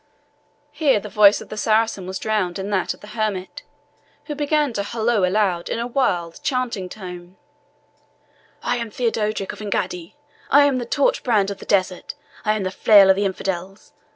Here 0.71 0.99
the 0.99 1.09
voice 1.09 1.41
of 1.41 1.49
the 1.49 1.57
Saracen 1.57 2.07
was 2.07 2.17
drowned 2.17 2.57
in 2.57 2.71
that 2.71 2.95
of 2.95 3.01
the 3.01 3.09
hermit, 3.13 3.61
who 4.25 4.33
began 4.33 4.73
to 4.73 4.81
hollo 4.81 5.23
aloud 5.23 5.69
in 5.69 5.77
a 5.77 5.85
wild, 5.85 6.39
chanting 6.41 6.89
tone, 6.89 7.37
"I 8.63 8.77
am 8.77 8.89
Theodorick 8.89 9.53
of 9.53 9.59
Engaddi 9.59 10.15
I 10.49 10.63
am 10.63 10.79
the 10.79 10.87
torch 10.87 11.21
brand 11.21 11.51
of 11.51 11.59
the 11.59 11.67
desert 11.67 12.15
I 12.43 12.53
am 12.55 12.63
the 12.63 12.71
flail 12.71 13.11
of 13.11 13.15
the 13.15 13.25
infidels! 13.25 13.93